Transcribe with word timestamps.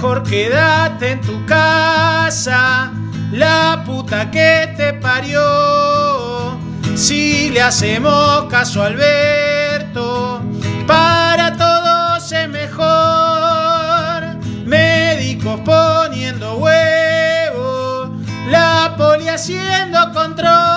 mejor 0.00 0.22
quédate 0.22 1.10
en 1.10 1.20
tu 1.20 1.44
casa, 1.44 2.90
la 3.32 3.82
puta 3.84 4.30
que 4.30 4.72
te 4.74 4.94
parió. 4.94 6.58
Si 6.94 7.50
le 7.50 7.60
hacemos 7.60 8.46
caso 8.48 8.82
Alberto, 8.82 10.40
para 10.86 11.54
todos 11.54 12.32
es 12.32 12.48
mejor. 12.48 14.22
Médicos 14.64 15.60
poniendo 15.66 16.54
huevos, 16.54 18.08
la 18.48 18.94
poli 18.96 19.28
haciendo 19.28 20.14
control, 20.14 20.69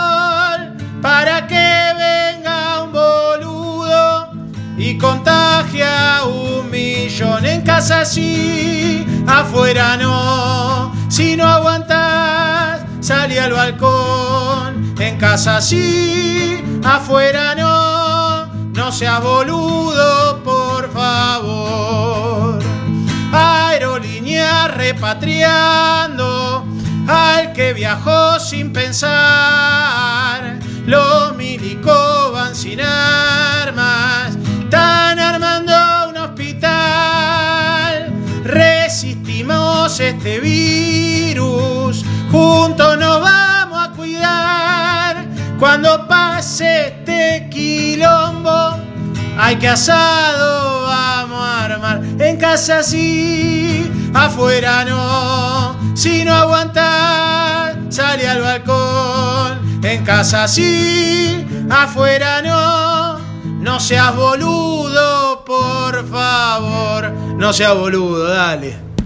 contagia 5.04 6.24
un 6.24 6.72
millón 6.72 7.46
en 7.46 7.62
casa 7.62 8.06
sí, 8.06 9.06
afuera 9.28 9.98
no. 9.98 10.94
Si 11.10 11.36
no 11.36 11.46
aguantas, 11.46 12.86
salí 13.02 13.38
al 13.38 13.52
balcón. 13.52 14.96
En 14.98 15.18
casa 15.18 15.60
sí, 15.60 16.64
afuera 16.86 17.54
no. 17.54 18.46
No 18.72 18.94
seas 18.94 19.22
boludo, 19.22 20.42
por 20.42 20.90
favor. 20.94 22.64
Aerolínea 23.34 24.70
repatriando 24.70 26.66
al 27.10 27.52
que 27.52 27.74
viajó 27.74 28.40
sin 28.40 28.72
pensar. 28.72 30.60
Los 30.86 31.36
milicos 31.36 32.32
van 32.32 32.56
sin 32.56 32.80
Este 40.00 40.40
virus, 40.40 42.04
juntos 42.32 42.98
nos 42.98 43.22
vamos 43.22 43.88
a 43.88 43.92
cuidar. 43.92 45.24
Cuando 45.60 46.08
pase 46.08 46.88
este 46.88 47.48
quilombo, 47.52 48.76
hay 49.38 49.56
que 49.58 49.68
asado 49.68 50.86
vamos 50.88 51.40
a 51.40 51.66
armar. 51.66 52.02
En 52.18 52.38
casa 52.38 52.82
sí, 52.82 53.88
afuera 54.16 54.84
no. 54.84 55.96
Si 55.96 56.26
no 56.26 56.34
aguantas, 56.34 57.78
sale 57.90 58.28
al 58.28 58.42
balcón. 58.42 59.84
En 59.84 60.04
casa 60.04 60.48
sí, 60.48 61.46
afuera 61.70 62.42
no. 62.42 63.20
No 63.60 63.80
seas 63.80 64.16
boludo, 64.16 65.46
por 65.46 66.10
favor. 66.10 67.12
No 67.38 67.54
seas 67.54 67.76
boludo, 67.76 68.28
dale. 68.28 68.93